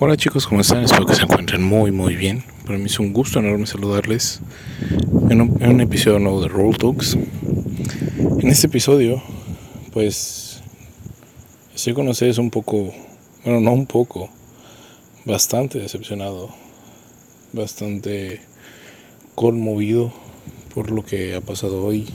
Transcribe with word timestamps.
Hola 0.00 0.16
chicos, 0.16 0.46
¿cómo 0.46 0.60
están? 0.60 0.84
Espero 0.84 1.06
que 1.06 1.16
se 1.16 1.22
encuentren 1.22 1.60
muy 1.60 1.90
muy 1.90 2.14
bien. 2.14 2.44
Para 2.64 2.78
mí 2.78 2.84
es 2.84 3.00
un 3.00 3.12
gusto 3.12 3.40
enorme 3.40 3.66
saludarles 3.66 4.38
en 5.28 5.40
un, 5.40 5.80
episodio 5.80 6.20
nuevo 6.20 6.40
de 6.40 6.46
Roll 6.46 6.78
Talks. 6.78 7.16
En 7.16 8.46
este 8.46 8.68
episodio, 8.68 9.20
pues 9.92 10.62
estoy 11.74 11.94
con 11.94 12.06
ustedes 12.06 12.38
un 12.38 12.50
poco, 12.50 12.94
bueno, 13.44 13.60
no 13.60 13.72
un 13.72 13.86
poco, 13.86 14.30
bastante 15.24 15.80
decepcionado, 15.80 16.50
bastante 17.52 18.40
conmovido 19.34 20.12
por 20.76 20.92
lo 20.92 21.04
que 21.04 21.34
ha 21.34 21.40
pasado 21.40 21.84
hoy. 21.84 22.06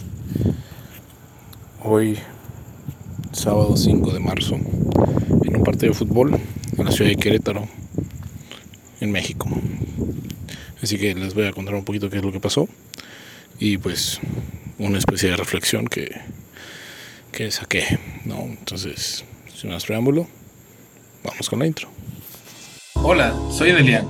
Hoy, 1.84 2.18
sábado 3.34 3.76
5 3.76 4.14
de 4.14 4.20
marzo, 4.22 4.56
en 4.56 5.58
un 5.58 5.64
partido 5.66 5.92
de 5.92 6.00
fútbol 6.00 6.32
en 6.36 6.53
ciudad 6.94 7.10
de 7.10 7.18
Querétaro, 7.18 7.68
en 9.02 9.12
México. 9.12 9.50
Así 10.82 10.98
que 10.98 11.16
les 11.16 11.34
voy 11.34 11.48
a 11.48 11.52
contar 11.52 11.76
un 11.76 11.84
poquito 11.84 12.10
qué 12.10 12.18
es 12.18 12.24
lo 12.24 12.32
que 12.32 12.40
pasó 12.40 12.68
y 13.60 13.78
pues 13.78 14.20
una 14.78 14.98
especie 14.98 15.30
de 15.30 15.38
reflexión 15.38 15.88
que, 15.88 16.12
que 17.32 17.50
saqué, 17.52 18.00
¿no? 18.26 18.42
Entonces, 18.42 19.24
sin 19.56 19.72
más 19.72 19.86
preámbulo, 19.86 20.28
vamos 21.24 21.50
con 21.50 21.60
la 21.60 21.68
intro. 21.68 21.90
Hola, 22.96 23.34
soy 23.52 23.72
Delian, 23.72 24.08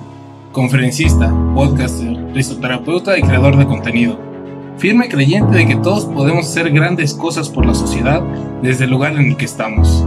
conferencista, 0.52 1.34
podcaster, 1.54 2.16
risoterapeuta 2.34 3.18
y 3.18 3.22
creador 3.22 3.58
de 3.58 3.66
contenido. 3.66 4.20
Firme 4.78 5.08
creyente 5.08 5.58
de 5.58 5.68
que 5.68 5.76
todos 5.76 6.06
podemos 6.06 6.48
hacer 6.48 6.72
grandes 6.72 7.14
cosas 7.14 7.50
por 7.50 7.66
la 7.66 7.76
sociedad 7.76 8.22
desde 8.62 8.86
el 8.86 8.90
lugar 8.90 9.14
en 9.14 9.32
el 9.32 9.38
que 9.38 9.46
estamos 9.46 10.06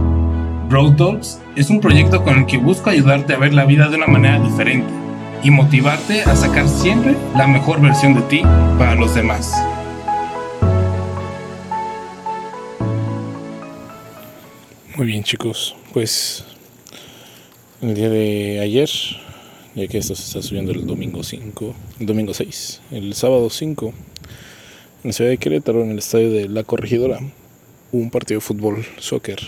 Road 0.69 0.97
Talks 0.97 1.39
es 1.55 1.69
un 1.69 1.79
proyecto 1.79 2.25
con 2.25 2.39
el 2.39 2.45
que 2.45 2.57
busco 2.57 2.89
ayudarte 2.89 3.33
a 3.33 3.37
ver 3.37 3.53
la 3.53 3.63
vida 3.63 3.87
de 3.87 3.95
una 3.95 4.07
manera 4.07 4.37
diferente 4.37 4.91
y 5.41 5.49
motivarte 5.49 6.23
a 6.23 6.35
sacar 6.35 6.67
siempre 6.67 7.15
la 7.37 7.47
mejor 7.47 7.79
versión 7.79 8.13
de 8.13 8.21
ti 8.23 8.41
para 8.77 8.95
los 8.95 9.15
demás. 9.15 9.53
Muy 14.97 15.07
bien 15.07 15.23
chicos, 15.23 15.73
pues 15.93 16.43
el 17.81 17.95
día 17.95 18.09
de 18.09 18.59
ayer, 18.59 18.89
ya 19.73 19.87
que 19.87 19.99
esto 19.99 20.15
se 20.15 20.23
está 20.23 20.41
subiendo 20.41 20.73
el 20.73 20.85
domingo 20.85 21.23
5, 21.23 21.75
el 22.01 22.05
domingo 22.05 22.33
6, 22.33 22.81
el 22.91 23.13
sábado 23.13 23.49
5, 23.49 23.85
en 23.87 23.93
la 25.05 25.13
ciudad 25.13 25.29
de 25.29 25.37
Querétaro, 25.37 25.81
en 25.81 25.91
el 25.91 25.99
estadio 25.99 26.29
de 26.29 26.49
La 26.49 26.65
Corregidora, 26.65 27.19
hubo 27.93 28.01
un 28.01 28.09
partido 28.09 28.39
de 28.39 28.45
fútbol, 28.45 28.85
soccer, 28.97 29.39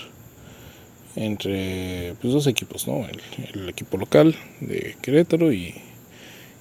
entre 1.16 2.16
pues, 2.22 2.34
dos 2.34 2.48
equipos, 2.48 2.88
¿no? 2.88 3.06
El, 3.54 3.70
equipo 3.70 3.98
local 3.98 4.36
de 4.60 4.96
Querétaro 5.02 5.52
y, 5.52 5.76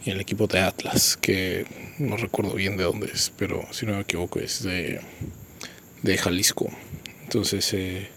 el 0.04 0.20
equipo 0.20 0.46
de 0.46 0.60
Atlas, 0.60 1.18
que 1.20 1.66
no 1.98 2.16
recuerdo 2.16 2.54
bien 2.54 2.78
de 2.78 2.84
dónde 2.84 3.10
es, 3.12 3.30
pero 3.36 3.66
si 3.72 3.84
no 3.84 3.92
me 3.92 4.00
equivoco 4.00 4.38
es 4.38 4.62
de, 4.62 5.00
de 6.02 6.16
Jalisco. 6.16 6.70
Entonces, 7.24 7.74
eh, 7.74 8.08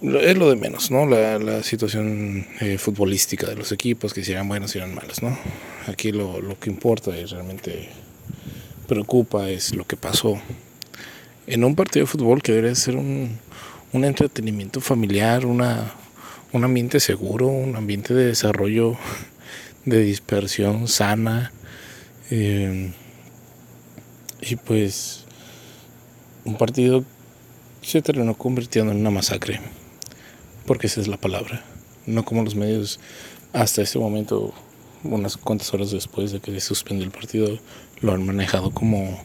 es 0.00 0.38
lo 0.38 0.48
de 0.48 0.56
menos, 0.56 0.90
¿no? 0.90 1.04
La, 1.06 1.62
situación 1.62 2.46
eh, 2.60 2.78
futbolística 2.78 3.46
de 3.46 3.56
los 3.56 3.72
equipos, 3.72 4.14
que 4.14 4.24
si 4.24 4.32
eran 4.32 4.48
buenos, 4.48 4.70
si 4.70 4.78
eran 4.78 4.94
malos, 4.94 5.22
¿no? 5.22 5.38
Aquí 5.86 6.12
lo, 6.12 6.40
lo 6.40 6.58
que 6.58 6.70
importa 6.70 7.14
y 7.18 7.26
realmente 7.26 7.90
preocupa 8.86 9.50
es 9.50 9.74
lo 9.74 9.86
que 9.86 9.96
pasó 9.96 10.40
en 11.46 11.64
un 11.64 11.74
partido 11.74 12.04
de 12.04 12.06
fútbol 12.06 12.42
que 12.42 12.52
debería 12.52 12.74
ser 12.74 12.96
un, 12.96 13.38
un 13.92 14.04
entretenimiento 14.04 14.80
familiar, 14.80 15.46
una, 15.46 15.92
un 16.52 16.64
ambiente 16.64 17.00
seguro, 17.00 17.48
un 17.48 17.76
ambiente 17.76 18.14
de 18.14 18.26
desarrollo, 18.26 18.96
de 19.84 20.00
dispersión 20.00 20.86
sana. 20.86 21.52
Eh, 22.30 22.92
y 24.42 24.56
pues 24.56 25.24
un 26.44 26.56
partido 26.56 27.04
se 27.82 28.00
terminó 28.00 28.34
convirtiendo 28.34 28.92
en 28.92 28.98
una 28.98 29.10
masacre, 29.10 29.60
porque 30.66 30.86
esa 30.86 31.00
es 31.00 31.08
la 31.08 31.16
palabra, 31.16 31.64
no 32.06 32.24
como 32.24 32.42
los 32.42 32.54
medios 32.54 33.00
hasta 33.52 33.82
este 33.82 33.98
momento, 33.98 34.54
unas 35.02 35.36
cuantas 35.36 35.74
horas 35.74 35.90
después 35.90 36.30
de 36.30 36.40
que 36.40 36.52
se 36.52 36.60
suspende 36.60 37.04
el 37.04 37.10
partido, 37.10 37.58
lo 38.00 38.12
han 38.12 38.24
manejado 38.24 38.70
como, 38.70 39.22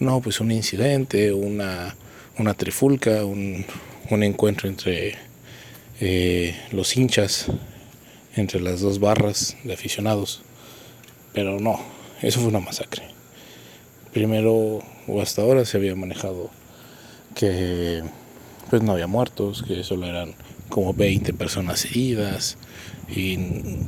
no, 0.00 0.20
pues 0.20 0.40
un 0.40 0.50
incidente, 0.50 1.32
una 1.32 1.94
una 2.38 2.54
trifulca, 2.54 3.24
un, 3.24 3.64
encuentro 4.10 4.68
entre 4.68 5.14
eh, 6.00 6.54
los 6.72 6.96
hinchas, 6.96 7.46
entre 8.36 8.60
las 8.60 8.80
dos 8.80 9.00
barras 9.00 9.56
de 9.64 9.74
aficionados. 9.74 10.42
Pero 11.32 11.58
no, 11.60 11.80
eso 12.22 12.40
fue 12.40 12.48
una 12.48 12.60
masacre. 12.60 13.02
Primero 14.12 14.82
o 15.06 15.20
hasta 15.20 15.42
ahora 15.42 15.64
se 15.64 15.76
había 15.76 15.94
manejado 15.96 16.50
que 17.34 18.02
pues 18.70 18.82
no 18.82 18.92
había 18.92 19.06
muertos, 19.06 19.64
que 19.66 19.82
solo 19.84 20.06
eran 20.06 20.34
como 20.68 20.94
20 20.94 21.32
personas 21.34 21.84
heridas 21.84 22.56
y 23.08 23.36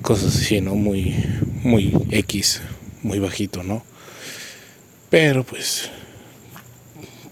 cosas 0.03 0.37
así, 0.37 0.61
¿no? 0.61 0.75
Muy, 0.75 1.15
muy 1.63 1.95
X, 2.11 2.63
muy 3.03 3.19
bajito, 3.19 3.63
¿no? 3.63 3.85
Pero 5.11 5.45
pues 5.45 5.91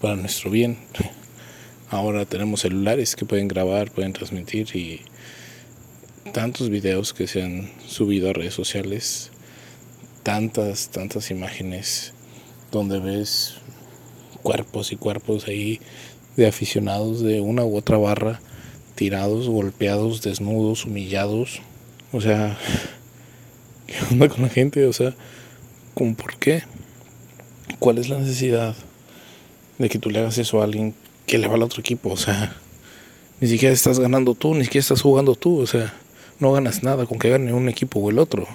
para 0.01 0.15
nuestro 0.15 0.49
bien. 0.51 0.77
Ahora 1.89 2.25
tenemos 2.25 2.61
celulares 2.61 3.15
que 3.15 3.25
pueden 3.25 3.47
grabar, 3.47 3.91
pueden 3.91 4.13
transmitir 4.13 4.75
y 4.75 5.01
tantos 6.31 6.69
videos 6.69 7.13
que 7.13 7.27
se 7.27 7.43
han 7.43 7.69
subido 7.87 8.29
a 8.29 8.33
redes 8.33 8.53
sociales, 8.53 9.31
tantas, 10.23 10.89
tantas 10.89 11.29
imágenes 11.29 12.13
donde 12.71 12.99
ves 12.99 13.55
cuerpos 14.41 14.91
y 14.91 14.95
cuerpos 14.95 15.47
ahí 15.47 15.79
de 16.35 16.47
aficionados 16.47 17.21
de 17.21 17.39
una 17.41 17.63
u 17.63 17.77
otra 17.77 17.97
barra, 17.97 18.41
tirados, 18.95 19.47
golpeados, 19.47 20.21
desnudos, 20.21 20.85
humillados. 20.85 21.61
O 22.11 22.19
sea, 22.19 22.57
¿qué 23.87 23.95
onda 24.11 24.27
con 24.27 24.41
la 24.41 24.49
gente? 24.49 24.85
O 24.87 24.93
sea, 24.93 25.13
¿con 25.93 26.15
por 26.15 26.37
qué? 26.37 26.63
¿Cuál 27.79 27.99
es 27.99 28.09
la 28.09 28.17
necesidad? 28.17 28.75
de 29.77 29.89
que 29.89 29.99
tú 29.99 30.09
le 30.09 30.19
hagas 30.19 30.37
eso 30.37 30.61
a 30.61 30.63
alguien 30.63 30.93
que 31.25 31.37
le 31.37 31.47
va 31.47 31.55
al 31.55 31.63
otro 31.63 31.81
equipo. 31.81 32.11
O 32.11 32.17
sea, 32.17 32.55
ni 33.39 33.47
siquiera 33.47 33.73
estás 33.73 33.99
ganando 33.99 34.35
tú, 34.35 34.53
ni 34.55 34.65
siquiera 34.65 34.81
estás 34.81 35.01
jugando 35.01 35.35
tú. 35.35 35.59
O 35.59 35.67
sea, 35.67 35.93
no 36.39 36.51
ganas 36.51 36.83
nada 36.83 37.05
con 37.05 37.19
que 37.19 37.29
gane 37.29 37.53
un 37.53 37.69
equipo 37.69 37.99
o 37.99 38.09
el 38.09 38.19
otro. 38.19 38.47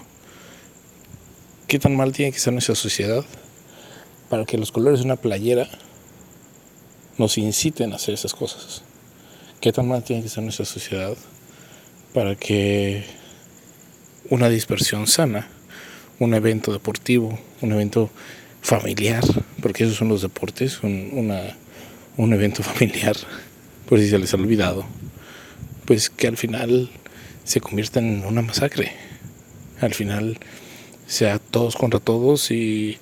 ¿Qué 1.66 1.78
tan 1.78 1.96
mal 1.96 2.12
tiene 2.12 2.32
que 2.32 2.38
ser 2.38 2.52
nuestra 2.52 2.74
sociedad 2.74 3.24
para 4.28 4.44
que 4.44 4.58
los 4.58 4.72
colores 4.72 5.00
de 5.00 5.06
una 5.06 5.16
playera 5.16 5.68
nos 7.16 7.38
inciten 7.38 7.92
a 7.92 7.96
hacer 7.96 8.14
esas 8.14 8.34
cosas? 8.34 8.82
¿Qué 9.60 9.72
tan 9.72 9.86
mal 9.86 10.02
tiene 10.02 10.22
que 10.22 10.28
ser 10.28 10.42
nuestra 10.42 10.64
sociedad 10.64 11.16
para 12.12 12.34
que 12.34 13.04
una 14.30 14.48
dispersión 14.48 15.06
sana, 15.06 15.48
un 16.18 16.34
evento 16.34 16.72
deportivo, 16.72 17.38
un 17.60 17.72
evento 17.72 18.10
familiar, 18.62 19.24
porque 19.62 19.84
esos 19.84 19.96
son 19.96 20.08
los 20.08 20.22
deportes, 20.22 20.82
un, 20.82 21.10
una, 21.12 21.56
un 22.20 22.34
evento 22.34 22.62
familiar, 22.62 23.16
por 23.88 23.98
si 23.98 24.08
se 24.08 24.18
les 24.18 24.32
ha 24.32 24.36
olvidado, 24.36 24.84
pues 25.86 26.10
que 26.10 26.28
al 26.28 26.36
final 26.36 26.90
se 27.44 27.60
convierta 27.60 27.98
en 27.98 28.24
una 28.24 28.42
masacre. 28.42 28.92
Al 29.80 29.94
final 29.94 30.38
sea 31.06 31.38
todos 31.38 31.76
contra 31.76 31.98
todos 31.98 32.50
y 32.50 32.98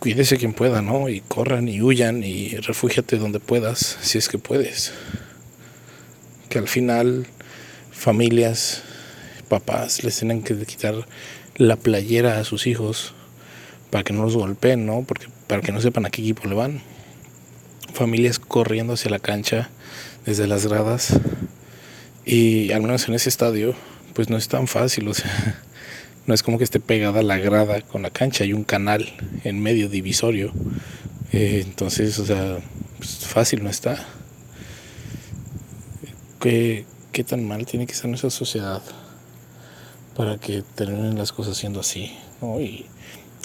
cuídese 0.00 0.36
quien 0.36 0.52
pueda, 0.52 0.82
¿no? 0.82 1.08
Y 1.08 1.20
corran 1.20 1.68
y 1.68 1.80
huyan 1.80 2.24
y 2.24 2.56
refúgiate 2.56 3.16
donde 3.16 3.38
puedas, 3.38 3.98
si 4.02 4.18
es 4.18 4.28
que 4.28 4.38
puedes. 4.38 4.92
Que 6.48 6.58
al 6.58 6.68
final 6.68 7.26
familias, 7.92 8.82
papás 9.48 10.02
les 10.02 10.18
tienen 10.18 10.42
que 10.42 10.56
quitar 10.66 11.06
la 11.56 11.76
playera 11.76 12.40
a 12.40 12.44
sus 12.44 12.66
hijos 12.66 13.14
para 13.90 14.02
que 14.02 14.12
no 14.12 14.24
los 14.24 14.36
golpeen, 14.36 14.84
¿no? 14.84 15.04
Porque 15.06 15.28
para 15.46 15.62
que 15.62 15.70
no 15.70 15.80
sepan 15.80 16.04
a 16.04 16.10
qué 16.10 16.20
equipo 16.20 16.48
le 16.48 16.56
van. 16.56 16.93
Familias 17.94 18.38
corriendo 18.38 18.92
hacia 18.92 19.10
la 19.10 19.18
cancha 19.18 19.70
desde 20.26 20.46
las 20.46 20.66
gradas 20.66 21.18
y 22.26 22.70
al 22.72 22.82
menos 22.82 23.08
en 23.08 23.14
ese 23.14 23.30
estadio 23.30 23.74
pues 24.12 24.28
no 24.28 24.36
es 24.36 24.48
tan 24.48 24.68
fácil, 24.68 25.08
o 25.08 25.14
sea, 25.14 25.62
no 26.26 26.34
es 26.34 26.42
como 26.42 26.58
que 26.58 26.64
esté 26.64 26.78
pegada 26.78 27.22
la 27.22 27.38
grada 27.38 27.80
con 27.80 28.02
la 28.02 28.10
cancha, 28.10 28.44
hay 28.44 28.52
un 28.52 28.64
canal 28.64 29.12
en 29.42 29.60
medio 29.60 29.88
divisorio. 29.88 30.52
Eh, 31.32 31.62
entonces, 31.64 32.18
o 32.20 32.26
sea, 32.26 32.58
pues, 32.98 33.26
fácil 33.26 33.64
no 33.64 33.70
está. 33.70 34.06
¿Qué, 36.38 36.84
¿Qué 37.10 37.24
tan 37.24 37.48
mal 37.48 37.66
tiene 37.66 37.86
que 37.88 37.94
ser 37.94 38.08
nuestra 38.08 38.30
sociedad 38.30 38.82
para 40.14 40.38
que 40.38 40.62
terminen 40.76 41.18
las 41.18 41.32
cosas 41.32 41.56
siendo 41.56 41.80
así? 41.80 42.16
Y 42.60 42.86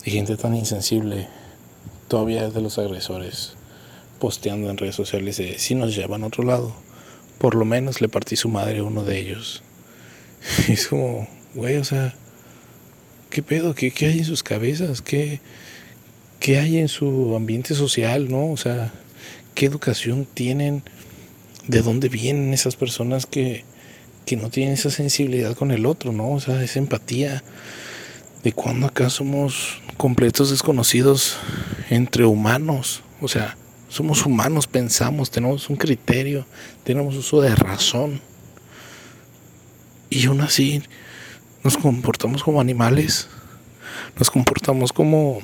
y 0.06 0.12
gente 0.12 0.38
tan 0.38 0.56
insensible 0.56 1.28
todavía 2.08 2.50
de 2.50 2.62
los 2.62 2.80
agresores 2.80 3.54
posteando 4.20 4.70
en 4.70 4.78
redes 4.78 4.96
sociales 4.96 5.38
de 5.38 5.58
si 5.58 5.76
nos 5.76 5.96
llevan 5.96 6.24
a 6.24 6.28
otro 6.28 6.44
lado, 6.44 6.76
por 7.40 7.56
lo 7.56 7.66
menos 7.66 8.02
le 8.02 8.10
partí 8.10 8.36
su 8.36 8.50
madre 8.50 8.80
a 8.80 8.84
uno 8.84 9.04
de 9.04 9.20
ellos. 9.20 9.64
Y 10.68 10.74
es 10.74 10.88
como, 10.88 11.28
güey, 11.54 11.78
o 11.78 11.84
sea, 11.84 12.14
¿qué 13.30 13.42
pedo? 13.42 13.76
¿Qué, 13.76 13.92
qué 13.92 14.08
hay 14.08 14.20
en 14.20 14.26
sus 14.26 14.44
cabezas? 14.44 15.02
¿Qué, 15.02 15.40
¿Qué 16.40 16.58
hay 16.58 16.78
en 16.78 16.88
su 16.88 17.36
ambiente 17.36 17.76
social? 17.76 18.30
¿No? 18.30 18.52
O 18.52 18.58
sea, 18.58 18.94
¿qué 19.56 19.66
educación 19.66 20.28
tienen? 20.34 20.84
¿De 21.68 21.82
dónde 21.82 22.10
vienen 22.10 22.54
esas 22.54 22.76
personas 22.76 23.26
que, 23.26 23.64
que 24.26 24.38
no 24.38 24.50
tienen 24.50 24.74
esa 24.74 24.90
sensibilidad 24.90 25.56
con 25.56 25.72
el 25.72 25.86
otro, 25.86 26.12
¿no? 26.12 26.32
O 26.32 26.40
sea, 26.40 26.64
esa 26.64 26.80
empatía. 26.80 27.44
¿De 28.44 28.54
cuándo 28.54 28.88
acá 28.88 29.10
somos 29.10 29.82
completos 29.98 30.50
desconocidos 30.50 31.38
entre 31.90 32.26
humanos? 32.26 33.02
O 33.22 33.28
sea, 33.28 33.58
somos 33.90 34.26
humanos, 34.26 34.68
pensamos, 34.68 35.32
tenemos 35.32 35.70
un 35.70 35.76
criterio, 35.76 36.46
tenemos 36.84 37.16
uso 37.16 37.42
de 37.42 37.56
razón. 37.56 38.22
Y 40.12 40.26
aún 40.28 40.42
así 40.42 40.82
nos 41.64 41.76
comportamos 41.76 42.44
como 42.44 42.62
animales. 42.62 43.28
Nos 44.18 44.30
comportamos 44.30 44.94
como, 44.94 45.40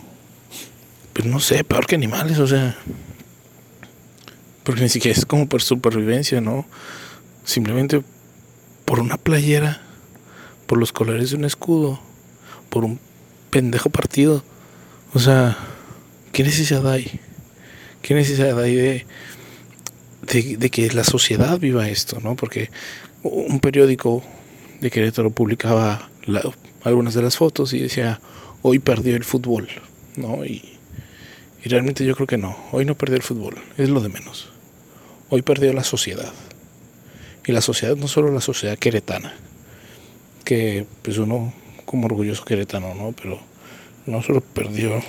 pues 1.13 1.27
no 1.27 1.39
sé, 1.39 1.63
peor 1.63 1.87
que 1.87 1.95
animales, 1.95 2.39
o 2.39 2.47
sea. 2.47 2.77
Porque 4.63 4.81
ni 4.81 4.89
siquiera 4.89 5.17
es 5.17 5.25
como 5.25 5.47
por 5.47 5.61
supervivencia, 5.61 6.39
¿no? 6.39 6.65
Simplemente 7.43 8.03
por 8.85 8.99
una 8.99 9.17
playera, 9.17 9.81
por 10.67 10.77
los 10.77 10.91
colores 10.91 11.31
de 11.31 11.37
un 11.37 11.45
escudo, 11.45 11.99
por 12.69 12.85
un 12.85 12.99
pendejo 13.49 13.89
partido. 13.89 14.43
O 15.13 15.19
sea, 15.19 15.57
¿qué 16.31 16.43
necesidad 16.43 16.87
hay? 16.89 17.19
¿Qué 18.05 18.13
necesidad 18.13 18.61
hay 18.61 18.75
de, 18.75 19.05
de, 20.57 20.69
que 20.69 20.91
la 20.91 21.03
sociedad 21.03 21.57
viva 21.57 21.89
esto? 21.89 22.19
¿no? 22.19 22.35
Porque 22.35 22.69
un 23.23 23.59
periódico 23.59 24.21
de 24.79 24.91
Querétaro 24.91 25.31
publicaba 25.31 26.07
algunas 26.83 27.15
de 27.15 27.23
las 27.23 27.35
fotos 27.35 27.73
y 27.73 27.79
decía, 27.79 28.21
hoy 28.61 28.77
perdió 28.77 29.15
el 29.15 29.23
fútbol. 29.23 29.67
¿no? 30.17 30.45
Y, 30.45 30.77
y 31.63 31.69
realmente 31.69 32.05
yo 32.05 32.13
creo 32.13 32.27
que 32.27 32.37
no, 32.37 32.55
hoy 32.71 32.85
no 32.85 32.93
perdió 32.93 33.15
el 33.15 33.23
fútbol, 33.23 33.55
es 33.75 33.89
lo 33.89 34.01
de 34.01 34.09
menos. 34.09 34.51
Hoy 35.31 35.41
perdió 35.41 35.73
la 35.73 35.83
sociedad. 35.83 36.31
Y 37.47 37.53
la 37.53 37.61
sociedad, 37.61 37.95
no 37.95 38.07
solo 38.07 38.31
la 38.31 38.41
sociedad 38.41 38.77
queretana, 38.77 39.33
que 40.43 40.85
pues 41.01 41.17
uno 41.17 41.55
como 41.85 42.05
orgulloso 42.05 42.45
queretano, 42.45 42.93
¿no? 42.93 43.13
Pero 43.13 43.39
no 44.05 44.21
solo 44.21 44.41
perdió 44.41 45.01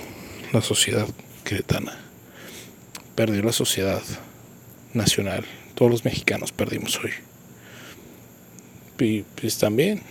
la 0.51 0.63
sociedad 0.63 1.07
queretana, 1.43 2.06
perdió 3.17 3.41
la 3.41 3.51
sociedad 3.51 4.03
nacional. 4.93 5.43
Todos 5.73 5.89
los 5.89 6.05
mexicanos 6.05 6.51
perdimos 6.51 6.99
hoy. 7.03 7.09
Y 8.99 9.23
pues 9.41 9.57
también, 9.57 10.03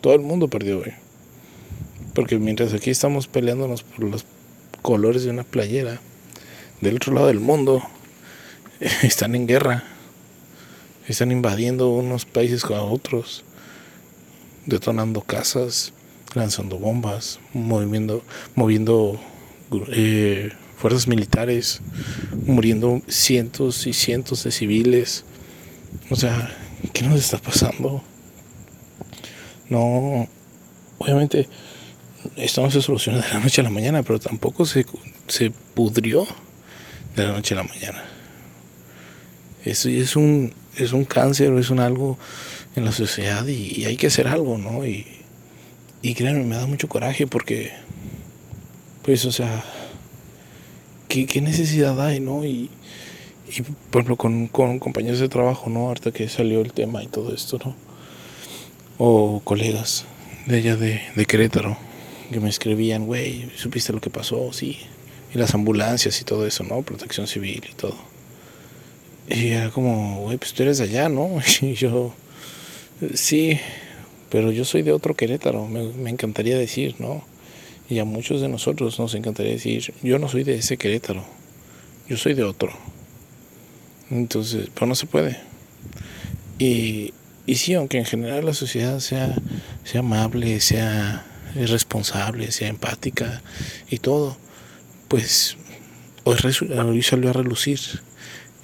todo 0.00 0.14
el 0.14 0.22
mundo 0.22 0.48
perdió 0.48 0.78
hoy. 0.78 0.94
Porque 2.14 2.38
mientras 2.38 2.72
aquí 2.72 2.88
estamos 2.88 3.26
peleándonos 3.26 3.82
por 3.82 4.04
los 4.04 4.24
colores 4.80 5.24
de 5.24 5.30
una 5.30 5.44
playera, 5.44 6.00
del 6.80 6.96
otro 6.96 7.12
lado 7.12 7.26
del 7.26 7.38
mundo 7.38 7.82
están 9.02 9.34
en 9.34 9.46
guerra. 9.46 9.84
Están 11.06 11.30
invadiendo 11.32 11.90
unos 11.90 12.24
países 12.24 12.62
con 12.62 12.78
otros, 12.78 13.44
detonando 14.64 15.20
casas, 15.20 15.92
lanzando 16.32 16.78
bombas, 16.78 17.40
moviendo, 17.52 18.22
moviendo 18.54 19.20
eh, 19.88 20.50
fuerzas 20.78 21.08
militares, 21.08 21.80
muriendo 22.46 23.02
cientos 23.08 23.86
y 23.86 23.92
cientos 23.92 24.44
de 24.44 24.52
civiles. 24.52 25.24
O 26.08 26.16
sea, 26.16 26.56
¿qué 26.92 27.02
nos 27.02 27.18
está 27.18 27.38
pasando? 27.38 28.02
No, 29.68 30.28
obviamente 30.98 31.48
esto 32.36 32.62
no 32.62 32.70
se 32.70 32.80
soluciona 32.80 33.20
de 33.20 33.28
la 33.28 33.40
noche 33.40 33.60
a 33.60 33.64
la 33.64 33.70
mañana, 33.70 34.02
pero 34.02 34.20
tampoco 34.20 34.64
se, 34.64 34.86
se 35.26 35.50
pudrió 35.50 36.26
de 37.16 37.26
la 37.26 37.32
noche 37.32 37.54
a 37.54 37.58
la 37.58 37.64
mañana. 37.64 38.04
Eso 39.64 39.88
es 39.88 40.14
un, 40.14 40.54
es 40.76 40.92
un 40.92 41.04
cáncer, 41.04 41.52
es 41.54 41.70
un 41.70 41.80
algo 41.80 42.18
en 42.76 42.84
la 42.84 42.92
sociedad 42.92 43.44
y, 43.48 43.84
hay 43.84 43.96
que 43.96 44.06
hacer 44.06 44.28
algo, 44.28 44.58
¿no? 44.58 44.86
Y 44.86 46.14
créanme, 46.14 46.44
me 46.44 46.54
da 46.54 46.66
mucho 46.66 46.88
coraje 46.88 47.26
porque, 47.26 47.72
pues, 49.02 49.24
o 49.24 49.32
sea, 49.32 49.64
¿qué, 51.08 51.40
necesidad 51.40 52.00
hay, 52.00 52.20
no? 52.20 52.44
Y, 52.44 52.70
y 53.48 53.62
por 53.90 54.00
ejemplo, 54.00 54.16
con, 54.16 54.48
con, 54.48 54.78
compañeros 54.78 55.20
de 55.20 55.28
trabajo, 55.28 55.70
¿no? 55.70 55.88
Ahorita 55.88 56.12
que 56.12 56.28
salió 56.28 56.60
el 56.60 56.72
tema 56.72 57.02
y 57.02 57.06
todo 57.06 57.34
esto, 57.34 57.58
¿no? 57.64 57.74
O 58.98 59.40
colegas 59.44 60.04
de 60.46 60.58
allá 60.58 60.76
de, 60.76 61.00
de 61.14 61.26
Querétaro 61.26 61.76
que 62.30 62.40
me 62.40 62.48
escribían, 62.48 63.06
güey, 63.06 63.50
¿supiste 63.56 63.92
lo 63.92 64.00
que 64.00 64.10
pasó? 64.10 64.52
Sí. 64.52 64.78
Y 65.34 65.38
las 65.38 65.54
ambulancias 65.54 66.20
y 66.20 66.24
todo 66.24 66.46
eso, 66.46 66.64
¿no? 66.64 66.82
Protección 66.82 67.26
civil 67.26 67.62
y 67.70 67.74
todo. 67.74 67.96
Y 69.28 69.48
era 69.48 69.70
como, 69.70 70.22
güey, 70.22 70.38
pues 70.38 70.52
tú 70.52 70.62
eres 70.62 70.78
de 70.78 70.84
allá, 70.84 71.08
¿no? 71.08 71.38
Y 71.62 71.74
yo, 71.74 72.14
sí, 73.14 73.58
pero 74.30 74.52
yo 74.52 74.64
soy 74.64 74.82
de 74.82 74.92
otro 74.92 75.14
Querétaro, 75.14 75.66
me, 75.66 75.84
me 75.92 76.10
encantaría 76.10 76.58
decir, 76.58 76.96
¿no? 76.98 77.24
Y 77.88 77.98
a 77.98 78.04
muchos 78.04 78.40
de 78.40 78.48
nosotros 78.48 78.98
nos 78.98 79.14
encantaría 79.14 79.52
decir, 79.52 79.94
yo 80.02 80.18
no 80.18 80.28
soy 80.28 80.44
de 80.44 80.56
ese 80.56 80.76
Querétaro, 80.76 81.24
yo 82.08 82.16
soy 82.16 82.34
de 82.34 82.44
otro. 82.44 82.70
Entonces, 84.10 84.68
pero 84.74 84.86
no 84.86 84.94
se 84.94 85.06
puede. 85.06 85.38
Y, 86.58 87.14
y 87.46 87.54
sí, 87.56 87.74
aunque 87.74 87.98
en 87.98 88.04
general 88.04 88.44
la 88.44 88.54
sociedad 88.54 89.00
sea, 89.00 89.34
sea 89.84 90.00
amable, 90.00 90.60
sea 90.60 91.24
responsable, 91.54 92.52
sea 92.52 92.68
empática 92.68 93.42
y 93.88 93.98
todo, 93.98 94.36
pues 95.08 95.56
hoy, 96.24 96.36
salió 97.02 97.30
a 97.30 97.32
relucir 97.32 97.80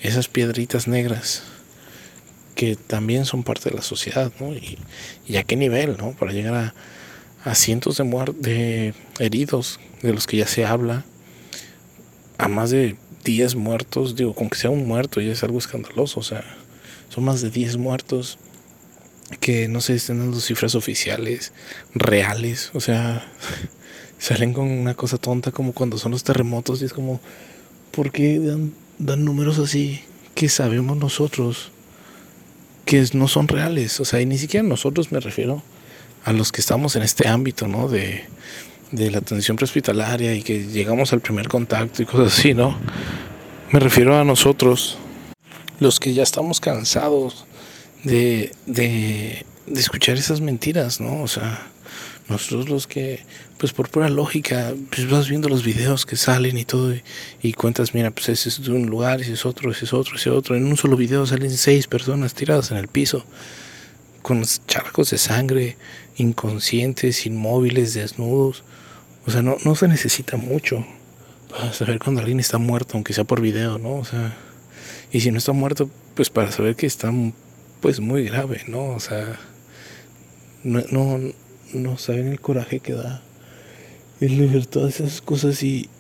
esas 0.01 0.29
piedritas 0.29 0.87
negras 0.87 1.45
que 2.55 2.77
también 2.77 3.25
son 3.25 3.43
parte 3.43 3.71
de 3.71 3.77
la 3.77 3.83
sociedad, 3.83 4.33
¿no? 4.39 4.55
Y, 4.55 4.79
y 5.27 5.37
a 5.37 5.43
qué 5.45 5.57
nivel, 5.57 5.97
¿no? 5.97 6.13
Para 6.13 6.33
llegar 6.33 6.55
a, 6.55 6.75
a 7.45 7.55
cientos 7.55 7.99
de, 7.99 8.05
de 8.39 8.95
heridos 9.19 9.79
de 10.03 10.13
los 10.13 10.27
que 10.27 10.39
ya 10.39 10.47
se 10.47 10.65
habla, 10.65 11.05
a 12.39 12.49
más 12.49 12.71
de 12.71 12.97
10 13.25 13.55
muertos, 13.55 14.17
digo, 14.17 14.35
con 14.35 14.49
que 14.49 14.59
sea 14.59 14.71
un 14.71 14.87
muerto 14.87 15.21
ya 15.21 15.33
es 15.33 15.43
algo 15.45 15.59
escandaloso, 15.59 16.21
o 16.21 16.23
sea, 16.23 16.43
son 17.11 17.25
más 17.25 17.43
de 17.43 17.51
10 17.51 17.77
muertos 17.77 18.39
que 19.41 19.69
no 19.69 19.81
se 19.81 19.95
estén 19.95 20.19
dando 20.19 20.41
cifras 20.41 20.75
oficiales, 20.75 21.53
reales, 21.95 22.71
o 22.75 22.81
sea, 22.81 23.31
salen 24.19 24.55
con 24.55 24.71
una 24.71 24.95
cosa 24.95 25.19
tonta 25.19 25.53
como 25.53 25.73
cuando 25.73 25.99
son 25.99 26.13
los 26.13 26.25
terremotos 26.25 26.81
y 26.81 26.87
es 26.87 26.93
como, 26.93 27.21
¿por 27.91 28.11
qué 28.11 28.39
dan, 28.39 28.73
dan 28.99 29.25
números 29.25 29.59
así 29.59 30.01
que 30.35 30.49
sabemos 30.49 30.97
nosotros 30.97 31.73
que 32.87 33.07
no 33.13 33.29
son 33.29 33.49
reales? 33.49 34.01
O 34.01 34.05
sea, 34.05 34.21
y 34.21 34.27
ni 34.27 34.39
siquiera 34.39 34.67
nosotros 34.67 35.13
me 35.13 35.21
refiero 35.21 35.63
a 36.25 36.33
los 36.33 36.53
que 36.53 36.61
estamos 36.61 36.97
en 36.97 37.03
este 37.03 37.29
ámbito, 37.29 37.69
¿no? 37.69 37.89
De, 37.89 38.25
de 38.91 39.11
la 39.11 39.19
atención 39.19 39.57
prehospitalaria 39.57 40.35
y 40.35 40.43
que 40.43 40.67
llegamos 40.67 41.13
al 41.13 41.21
primer 41.21 41.49
contacto 41.49 42.03
y 42.03 42.07
cosas 42.07 42.39
así, 42.39 42.55
¿no? 42.55 42.79
Me 43.71 43.81
refiero 43.81 44.19
a 44.19 44.25
nosotros, 44.25 44.99
los 45.81 46.01
que 46.01 46.15
ya 46.15 46.23
estamos 46.23 46.61
cansados 46.61 47.45
de, 48.05 48.53
de, 48.67 49.45
de 49.67 49.81
escuchar 49.81 50.17
esas 50.17 50.41
mentiras, 50.41 51.01
¿no? 51.01 51.23
O 51.23 51.29
sea, 51.29 51.67
nosotros 52.29 52.69
los 52.69 52.87
que, 52.87 53.25
pues 53.59 53.73
por 53.73 53.91
pura 53.91 54.09
lógica, 54.09 54.73
pues 54.91 55.11
vas 55.11 55.29
viendo 55.29 55.49
los 55.49 55.65
videos 55.65 56.07
que 56.07 56.17
salen 56.17 56.57
y 56.57 56.65
todo 56.65 56.95
y, 57.43 57.53
cuentas, 57.53 57.95
mira, 57.95 58.11
pues 58.13 58.29
ese 58.31 58.49
es 58.49 58.63
de 58.63 58.71
un 58.71 58.87
lugar, 58.87 59.21
ese 59.21 59.35
es 59.35 59.45
otro, 59.45 59.71
ese 59.71 59.85
es 59.85 59.93
otro, 59.93 60.17
ese 60.17 60.31
es 60.31 60.37
otro. 60.37 60.57
En 60.57 60.65
un 60.67 60.77
solo 60.77 60.97
video 60.97 61.27
salen 61.27 61.51
seis 61.51 61.87
personas 61.87 62.33
tiradas 62.33 62.71
en 62.71 62.79
el 62.79 62.89
piso 62.89 63.25
con 64.25 64.43
charcos 64.67 65.11
de 65.11 65.19
sangre, 65.19 65.77
inconscientes, 66.17 67.27
inmóviles, 67.27 67.93
desnudos. 67.93 68.65
O 69.27 69.31
sea, 69.31 69.43
no, 69.43 69.59
no 69.67 69.75
se 69.75 69.87
necesita 69.87 70.39
mucho 70.39 70.83
para 71.51 71.75
saber 71.75 71.99
cuando 71.99 72.23
alguien 72.23 72.41
está 72.41 72.57
muerto, 72.57 72.95
aunque 72.95 73.13
sea 73.13 73.25
por 73.25 73.43
video, 73.43 73.77
¿no? 73.79 73.97
O 73.97 74.05
sea, 74.07 74.35
y 75.13 75.21
si 75.21 75.31
no 75.31 75.37
está 75.37 75.53
muerto, 75.53 75.91
pues 76.15 76.31
para 76.31 76.51
saber 76.51 76.75
que 76.75 76.87
está 76.87 77.13
pues 77.83 78.01
muy 78.01 78.25
grave, 78.25 78.63
¿no? 78.67 78.87
O 78.93 78.99
sea, 78.99 79.39
no, 80.63 80.83
no, 80.91 81.21
no 81.75 81.99
saben 81.99 82.29
el 82.29 82.41
coraje 82.41 82.81
que 82.81 82.95
da 82.95 83.23
el 84.23 84.39
leer 84.39 84.65
todas 84.65 85.01
esas 85.01 85.21
cosas 85.21 85.63
y, 85.63 85.91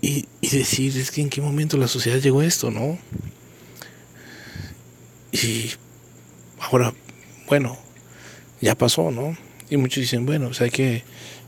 y, 0.00 0.24
y 0.40 0.48
decir, 0.48 0.96
es 0.96 1.10
que 1.10 1.20
en 1.20 1.28
qué 1.28 1.42
momento 1.42 1.76
la 1.76 1.88
sociedad 1.88 2.20
llegó 2.20 2.40
a 2.40 2.46
esto, 2.46 2.70
¿no? 2.70 2.96
Y 5.30 5.72
ahora 6.58 6.94
bueno, 7.46 7.78
ya 8.60 8.74
pasó, 8.74 9.10
¿no? 9.10 9.36
Y 9.68 9.76
muchos 9.76 10.00
dicen, 10.00 10.26
bueno, 10.26 10.46
pues 10.46 10.60
hay 10.60 10.70
que, 10.70 11.02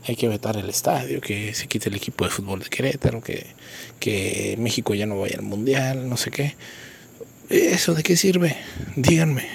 hay 0.05 0.15
que 0.15 0.27
vetar 0.27 0.57
el 0.57 0.69
estadio, 0.69 1.21
que 1.21 1.53
se 1.53 1.67
quite 1.67 1.89
el 1.89 1.95
equipo 1.95 2.25
de 2.25 2.31
fútbol 2.31 2.59
de 2.59 2.69
Querétaro, 2.69 3.21
que, 3.21 3.47
que 3.99 4.55
México 4.59 4.93
ya 4.93 5.05
no 5.05 5.19
vaya 5.19 5.37
al 5.37 5.43
mundial, 5.43 6.09
no 6.09 6.17
sé 6.17 6.31
qué. 6.31 6.55
¿Eso 7.49 7.93
de 7.93 8.03
qué 8.03 8.15
sirve? 8.15 8.55
Díganme. 8.95 9.47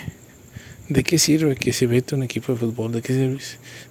¿De 0.89 1.03
qué 1.03 1.19
sirve 1.19 1.57
que 1.57 1.73
se 1.73 1.87
vete 1.87 2.15
un 2.15 2.23
equipo 2.23 2.53
de 2.53 2.59
fútbol? 2.59 2.93
¿De 2.93 3.03
qué 3.03 3.13
sirve, 3.13 3.39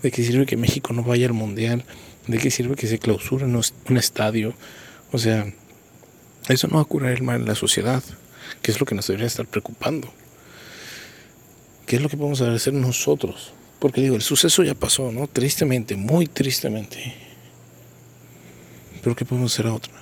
de 0.01 0.11
qué 0.11 0.23
sirve 0.23 0.45
que 0.45 0.57
México 0.57 0.93
no 0.93 1.03
vaya 1.03 1.27
al 1.27 1.33
mundial? 1.33 1.85
¿De 2.27 2.37
qué 2.37 2.51
sirve 2.51 2.75
que 2.75 2.87
se 2.87 2.99
clausure 2.99 3.45
un 3.45 3.97
estadio? 3.97 4.53
O 5.11 5.17
sea, 5.17 5.51
eso 6.49 6.67
no 6.67 6.75
va 6.75 6.81
a 6.81 6.85
curar 6.85 7.11
el 7.11 7.23
mal 7.23 7.41
en 7.41 7.47
la 7.47 7.55
sociedad, 7.55 8.03
que 8.61 8.71
es 8.71 8.79
lo 8.79 8.85
que 8.85 8.95
nos 8.95 9.07
debería 9.07 9.27
estar 9.27 9.45
preocupando. 9.47 10.13
¿Qué 11.85 11.97
es 11.97 12.01
lo 12.01 12.09
que 12.09 12.17
podemos 12.17 12.41
hacer 12.41 12.73
nosotros? 12.73 13.53
Porque 13.79 14.01
digo, 14.01 14.15
el 14.15 14.21
suceso 14.21 14.63
ya 14.63 14.75
pasó, 14.75 15.11
¿no? 15.11 15.27
Tristemente, 15.27 15.95
muy 15.95 16.27
tristemente. 16.27 17.15
Pero 19.01 19.15
¿qué 19.15 19.25
podemos 19.25 19.53
hacer 19.53 19.67
a 19.67 19.73
otra? 19.73 19.93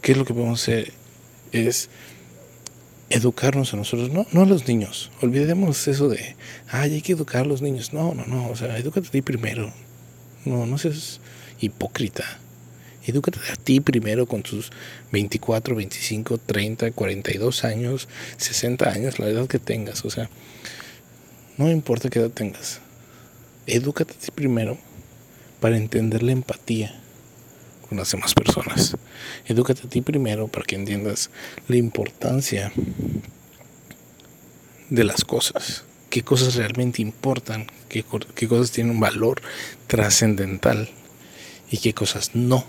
¿Qué 0.00 0.12
es 0.12 0.18
lo 0.18 0.24
que 0.24 0.32
podemos 0.32 0.62
hacer? 0.62 0.92
Es 1.52 1.90
educarnos 3.10 3.74
a 3.74 3.76
nosotros, 3.76 4.10
no, 4.10 4.26
no 4.32 4.42
a 4.42 4.46
los 4.46 4.66
niños. 4.66 5.10
Olvidemos 5.20 5.86
eso 5.86 6.08
de, 6.08 6.34
ay, 6.68 6.94
hay 6.94 7.02
que 7.02 7.12
educar 7.12 7.42
a 7.42 7.48
los 7.48 7.60
niños. 7.60 7.92
No, 7.92 8.14
no, 8.14 8.24
no, 8.24 8.48
o 8.48 8.56
sea, 8.56 8.78
edúcate 8.78 9.08
a 9.08 9.10
ti 9.10 9.20
primero. 9.20 9.70
No, 10.46 10.64
no 10.64 10.78
seas 10.78 11.20
hipócrita. 11.60 12.40
Edúcate 13.04 13.38
a 13.50 13.56
ti 13.56 13.80
primero 13.80 14.26
con 14.26 14.42
tus 14.42 14.70
24, 15.10 15.74
25, 15.74 16.38
30, 16.38 16.92
42 16.92 17.64
años, 17.64 18.08
60 18.36 18.88
años, 18.88 19.18
la 19.18 19.28
edad 19.28 19.46
que 19.46 19.58
tengas. 19.58 20.04
O 20.04 20.10
sea, 20.10 20.30
no 21.56 21.70
importa 21.70 22.10
qué 22.10 22.20
edad 22.20 22.30
tengas. 22.30 22.80
Edúcate 23.66 24.14
a 24.14 24.16
ti 24.16 24.30
primero 24.34 24.78
para 25.60 25.76
entender 25.76 26.22
la 26.22 26.32
empatía 26.32 27.00
con 27.88 27.98
las 27.98 28.10
demás 28.10 28.34
personas. 28.34 28.96
Edúcate 29.46 29.82
a 29.86 29.90
ti 29.90 30.00
primero 30.00 30.48
para 30.48 30.64
que 30.64 30.76
entiendas 30.76 31.30
la 31.68 31.76
importancia 31.76 32.72
de 34.90 35.04
las 35.04 35.24
cosas, 35.24 35.84
qué 36.10 36.22
cosas 36.22 36.56
realmente 36.56 37.00
importan, 37.00 37.66
qué, 37.88 38.04
qué 38.34 38.46
cosas 38.46 38.70
tienen 38.72 38.94
un 38.94 39.00
valor 39.00 39.40
trascendental 39.86 40.90
y 41.70 41.78
qué 41.78 41.94
cosas 41.94 42.34
no. 42.34 42.66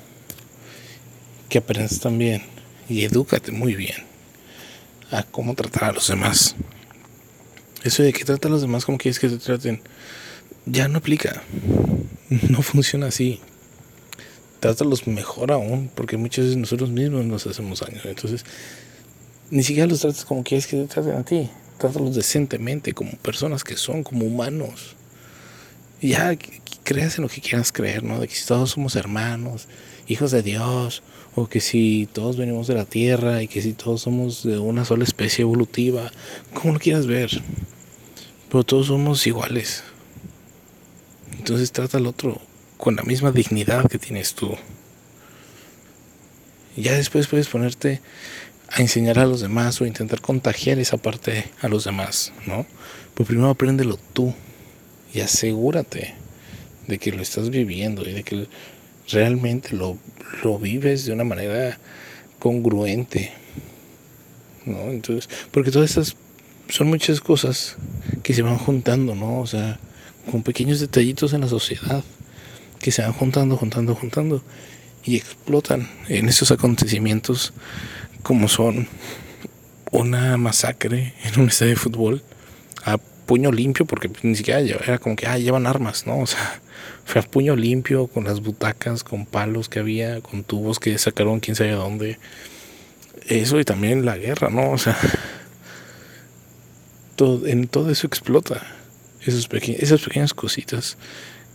Que 1.54 1.60
aprendas 1.60 2.00
también 2.00 2.42
y 2.90 3.04
edúcate 3.04 3.52
muy 3.52 3.76
bien 3.76 3.98
a 5.12 5.22
cómo 5.22 5.54
tratar 5.54 5.84
a 5.84 5.92
los 5.92 6.08
demás. 6.08 6.56
Eso 7.84 8.02
de 8.02 8.12
que 8.12 8.26
trata 8.26 8.48
a 8.48 8.52
los 8.52 8.62
demás 8.62 8.86
como 8.86 8.98
quieres 8.98 9.20
que 9.20 9.30
te 9.30 9.38
traten, 9.38 9.80
ya 10.66 10.88
no 10.88 10.98
aplica. 10.98 11.44
No 12.50 12.64
funciona 12.64 13.06
así 13.06 13.40
trátalos 14.62 15.06
mejor 15.06 15.52
aún, 15.52 15.92
porque 15.94 16.18
muchas 16.18 16.46
veces 16.46 16.58
nosotros 16.58 16.90
mismos 16.90 17.24
nos 17.24 17.46
hacemos 17.46 17.82
daño. 17.82 18.02
Entonces, 18.04 18.44
ni 19.52 19.62
siquiera 19.62 19.88
los 19.88 20.00
trates 20.00 20.26
como 20.26 20.44
quieres 20.44 20.66
que 20.66 20.78
te 20.78 20.88
traten 20.88 21.14
a 21.14 21.24
ti. 21.24 21.52
Trátalos 21.78 22.16
decentemente, 22.16 22.94
como 22.94 23.12
personas 23.18 23.64
que 23.64 23.78
son, 23.78 24.02
como 24.02 24.26
humanos. 24.26 24.96
Ya, 26.02 26.36
creas 26.84 27.20
en 27.20 27.24
lo 27.24 27.30
que 27.30 27.42
quieras 27.42 27.72
creer, 27.72 28.02
¿no? 28.02 28.20
De 28.20 28.28
que 28.28 28.34
todos 28.48 28.72
somos 28.72 28.96
hermanos, 28.96 29.68
hijos 30.14 30.32
de 30.32 30.44
Dios, 30.44 31.04
o 31.36 31.48
que 31.48 31.60
si 31.60 32.08
todos 32.12 32.38
venimos 32.38 32.68
de 32.68 32.76
la 32.76 32.86
tierra 32.86 33.42
y 33.42 33.48
que 33.48 33.62
si 33.62 33.74
todos 33.74 34.02
somos 34.02 34.44
de 34.44 34.60
una 34.60 34.86
sola 34.86 35.04
especie 35.04 35.42
evolutiva, 35.42 36.12
como 36.54 36.74
lo 36.74 36.80
quieras 36.80 37.08
ver. 37.08 37.42
Pero 38.50 38.64
todos 38.64 38.88
somos 38.88 39.26
iguales. 39.26 39.84
Entonces 41.38 41.72
trata 41.72 41.98
al 41.98 42.08
otro 42.08 42.40
con 42.78 42.96
la 42.96 43.04
misma 43.04 43.32
dignidad 43.32 43.90
que 43.90 43.98
tienes 43.98 44.36
tú. 44.36 44.56
Ya 46.76 46.94
después 46.94 47.28
puedes 47.28 47.48
ponerte 47.48 48.02
a 48.70 48.82
enseñar 48.82 49.20
a 49.20 49.26
los 49.26 49.42
demás 49.42 49.80
o 49.82 49.86
intentar 49.86 50.22
contagiar 50.22 50.80
esa 50.80 50.98
parte 50.98 51.46
a 51.62 51.68
los 51.68 51.84
demás, 51.84 52.34
¿no? 52.48 52.66
Pues 53.14 53.28
primero 53.28 53.50
apréndelo 53.50 53.98
tú 54.14 54.34
y 55.14 55.20
asegúrate 55.20 56.16
de 56.88 56.98
que 56.98 57.12
lo 57.12 57.22
estás 57.22 57.50
viviendo 57.50 58.08
y 58.08 58.14
de 58.14 58.24
que 58.24 58.48
realmente 59.10 59.76
lo, 59.76 59.98
lo 60.44 60.60
vives 60.60 61.06
de 61.06 61.14
una 61.14 61.24
manera 61.24 61.78
congruente, 62.40 63.32
¿no? 64.66 64.92
Entonces, 64.92 65.30
porque 65.52 65.72
todas 65.72 65.90
estas 65.90 66.16
son 66.70 66.88
muchas 66.88 67.22
cosas 67.22 67.78
que 68.24 68.34
se 68.34 68.42
van 68.42 68.58
juntando, 68.58 69.16
¿no? 69.16 69.40
O 69.40 69.48
sea, 69.48 69.80
con 70.30 70.44
pequeños 70.44 70.80
detallitos 70.80 71.34
en 71.34 71.42
la 71.42 71.48
sociedad 71.48 72.04
que 72.80 72.92
se 72.92 73.02
van 73.02 73.14
juntando, 73.14 73.58
juntando, 73.58 73.96
juntando 73.96 74.44
y 75.06 75.18
explotan 75.18 75.90
en 76.08 76.30
esos 76.30 76.52
acontecimientos 76.52 77.54
como 78.24 78.48
son 78.48 78.88
una 79.92 80.38
masacre 80.38 81.14
en 81.24 81.42
un 81.42 81.50
estadio 81.50 81.72
de 81.72 81.78
fútbol 81.78 82.24
a 82.84 82.98
puño 83.26 83.52
limpio, 83.52 83.86
porque 83.86 84.10
ni 84.24 84.36
siquiera 84.36 84.60
era 84.60 85.00
como 85.00 85.16
que 85.16 85.28
ah, 85.28 85.38
llevan 85.38 85.68
armas, 85.68 86.06
¿no? 86.06 86.20
O 86.20 86.28
sea, 86.28 86.62
fue 87.06 87.22
a 87.22 87.24
puño 87.24 87.56
limpio 87.56 88.08
con 88.08 88.24
las 88.24 88.42
butacas, 88.42 89.04
con 89.04 89.26
palos 89.26 89.70
que 89.70 89.80
había, 89.80 90.22
con 90.22 90.44
tubos 90.44 90.80
que 90.80 90.98
sacaron 90.98 91.40
quién 91.40 91.56
sabe 91.56 91.72
dónde. 91.72 92.20
Eso 93.28 93.60
y 93.60 93.66
también 93.66 94.06
la 94.06 94.18
guerra, 94.18 94.50
¿no? 94.50 94.72
O 94.72 94.78
sea, 94.78 94.98
todo, 97.16 97.48
en 97.48 97.68
todo 97.68 97.90
eso 97.90 98.08
explota. 98.08 98.62
Esos 99.22 99.48
esas 99.50 100.02
pequeñas 100.02 100.34
cositas 100.34 100.98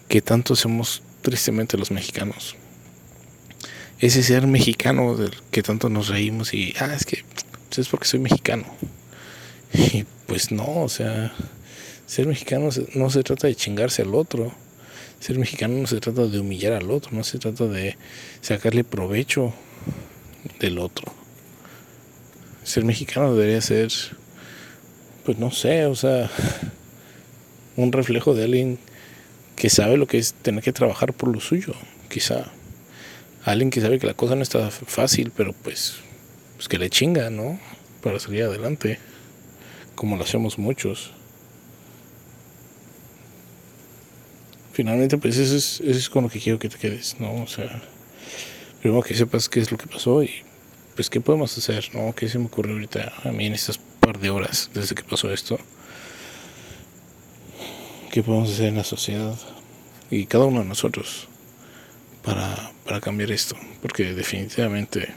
que 0.09 0.23
tanto 0.23 0.55
hacemos 0.55 1.03
tristemente 1.21 1.77
los 1.77 1.91
mexicanos. 1.91 2.57
Ese 3.99 4.23
ser 4.23 4.47
mexicano 4.47 5.17
del 5.17 5.33
que 5.51 5.63
tanto 5.63 5.89
nos 5.89 6.09
reímos 6.09 6.55
y, 6.55 6.75
ah, 6.81 6.95
es 6.95 7.05
que 7.05 7.25
pues, 7.69 7.79
es 7.79 7.89
porque 7.89 8.07
soy 8.07 8.21
mexicano. 8.21 8.65
Y 9.75 10.07
pues 10.27 10.51
no, 10.51 10.83
o 10.83 10.89
sea, 10.89 11.31
ser 12.09 12.27
mexicano 12.27 12.71
no 12.95 13.11
se 13.11 13.23
trata 13.23 13.47
de 13.47 13.55
chingarse 13.55 14.01
al 14.01 14.15
otro. 14.15 14.51
Ser 15.21 15.39
mexicano 15.39 15.77
no 15.77 15.87
se 15.87 16.01
trata 16.01 16.27
de 16.27 16.41
humillar 16.41 16.73
al 16.73 16.91
otro, 16.91 17.11
no 17.13 17.23
se 17.23 17.39
trata 17.39 17.67
de 17.67 17.99
sacarle 18.41 18.83
provecho 18.83 19.53
del 20.59 20.79
otro. 20.79 21.13
Ser 22.65 22.85
mexicano 22.85 23.35
debería 23.35 23.61
ser, 23.61 23.91
pues 25.25 25.39
no 25.39 25.51
sé, 25.51 25.85
o 25.85 25.95
sea, 25.95 26.31
un 27.77 27.93
reflejo 27.93 28.35
de 28.35 28.45
alguien 28.45 28.79
que 29.55 29.69
sabe 29.69 29.99
lo 29.99 30.07
que 30.07 30.17
es 30.17 30.33
tener 30.33 30.65
que 30.65 30.73
trabajar 30.73 31.13
por 31.13 31.29
lo 31.29 31.41
suyo, 31.41 31.75
quizá. 32.09 32.51
Alguien 33.45 33.69
que 33.69 33.83
sabe 33.83 33.99
que 33.99 34.07
la 34.07 34.15
cosa 34.15 34.35
no 34.35 34.43
está 34.43 34.71
fácil, 34.71 35.31
pero 35.37 35.53
pues, 35.53 35.97
pues 36.57 36.69
que 36.69 36.79
le 36.79 36.89
chinga, 36.89 37.29
¿no? 37.29 37.61
Para 38.03 38.19
salir 38.19 38.45
adelante, 38.45 38.99
como 39.95 40.17
lo 40.17 40.25
hacemos 40.25 40.59
muchos. 40.59 41.18
Finalmente, 44.79 45.19
pues 45.19 45.37
eso 45.37 45.57
es, 45.57 45.81
eso 45.81 45.99
es 45.99 46.09
con 46.09 46.23
lo 46.23 46.31
que 46.31 46.39
quiero 46.39 46.61
que 46.61 46.69
te 46.69 46.79
quedes, 46.79 47.17
¿no? 47.19 47.43
O 47.43 47.49
sea, 47.49 47.83
primero 48.81 49.03
que 49.03 49.13
sepas 49.13 49.49
qué 49.49 49.59
es 49.59 49.73
lo 49.73 49.77
que 49.77 49.89
pasó 49.89 50.23
y 50.23 50.31
pues 50.95 51.11
qué 51.11 51.21
podemos 51.21 51.59
hacer, 51.59 51.91
¿no? 51.95 52.15
¿Qué 52.15 52.29
se 52.29 52.39
me 52.39 52.45
ocurrió 52.45 52.75
ahorita 52.75 53.13
a 53.25 53.33
mí 53.33 53.47
en 53.47 53.55
estas 53.55 53.77
par 53.99 54.21
de 54.21 54.31
horas 54.31 54.71
desde 54.73 54.95
que 54.95 55.03
pasó 55.03 55.33
esto? 55.33 55.59
qué 58.13 58.23
podemos 58.23 58.53
hacer 58.53 58.67
en 58.67 58.77
la 58.77 58.85
sociedad 58.85 59.37
y 60.13 60.27
cada 60.27 60.45
uno 60.45 60.61
de 60.61 60.67
nosotros 60.67 61.27
para, 62.23 62.71
para 62.85 63.01
cambiar 63.01 63.33
esto, 63.33 63.57
porque 63.83 64.15
definitivamente 64.15 65.13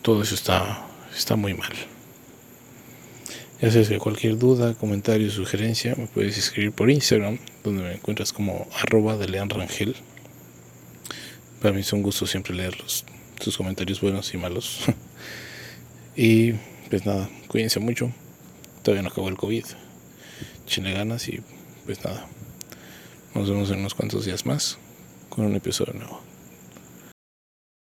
todo 0.00 0.22
eso 0.22 0.34
está, 0.34 0.86
está 1.14 1.36
muy 1.36 1.52
mal. 1.52 1.74
Ya 3.60 3.70
sabes 3.70 3.88
que 3.88 3.98
cualquier 3.98 4.36
duda, 4.36 4.74
comentario, 4.74 5.30
sugerencia 5.30 5.94
me 5.96 6.06
puedes 6.06 6.36
escribir 6.36 6.72
por 6.72 6.90
Instagram, 6.90 7.38
donde 7.64 7.84
me 7.84 7.94
encuentras 7.94 8.34
como 8.34 8.68
arroba 8.82 9.16
de 9.16 9.28
Lean 9.28 9.48
Rangel. 9.48 9.96
Para 11.62 11.72
mí 11.72 11.80
es 11.80 11.90
un 11.94 12.02
gusto 12.02 12.26
siempre 12.26 12.54
leerlos, 12.54 13.06
tus 13.42 13.56
comentarios 13.56 14.02
buenos 14.02 14.34
y 14.34 14.36
malos. 14.36 14.80
y 16.16 16.52
pues 16.90 17.06
nada, 17.06 17.30
cuídense 17.48 17.80
mucho. 17.80 18.12
Todavía 18.82 19.02
no 19.02 19.08
acabó 19.08 19.30
el 19.30 19.38
COVID. 19.38 19.64
Chile 20.66 20.92
ganas 20.92 21.26
y 21.28 21.40
pues 21.86 22.04
nada, 22.04 22.28
nos 23.34 23.48
vemos 23.48 23.70
en 23.70 23.78
unos 23.78 23.94
cuantos 23.94 24.26
días 24.26 24.44
más 24.44 24.76
con 25.30 25.46
un 25.46 25.54
episodio 25.54 25.94
nuevo. 25.94 26.25